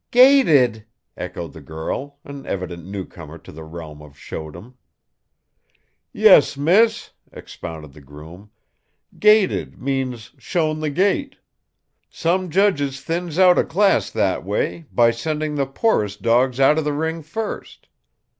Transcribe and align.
"Gated?" 0.09 0.83
echoed 1.15 1.53
the 1.53 1.61
girl 1.61 2.17
an 2.25 2.47
evident 2.47 2.87
newcomer 2.87 3.37
to 3.37 3.51
the 3.51 3.63
realm 3.63 4.01
of 4.01 4.17
showdom. 4.17 4.73
"Yes, 6.11 6.57
Miss," 6.57 7.11
expounded 7.31 7.93
the 7.93 8.01
groom. 8.01 8.49
"'Gated' 9.19 9.79
means 9.79 10.31
'shown 10.39 10.79
the 10.79 10.89
gate.' 10.89 11.37
Some 12.09 12.49
judges 12.49 13.01
thins 13.01 13.37
out 13.37 13.59
a 13.59 13.63
class 13.63 14.09
that 14.09 14.43
way, 14.43 14.85
by 14.91 15.11
sending 15.11 15.53
the 15.53 15.67
poorest 15.67 16.23
dogs 16.23 16.59
out 16.59 16.79
of 16.79 16.83
the 16.83 16.93
ring 16.93 17.21
first. 17.21 17.87